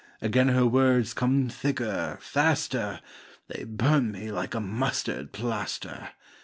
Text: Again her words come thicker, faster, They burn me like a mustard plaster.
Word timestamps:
Again 0.19 0.47
her 0.47 0.65
words 0.65 1.13
come 1.13 1.47
thicker, 1.47 2.17
faster, 2.19 3.01
They 3.49 3.65
burn 3.65 4.11
me 4.11 4.31
like 4.31 4.55
a 4.55 4.59
mustard 4.59 5.31
plaster. 5.31 6.09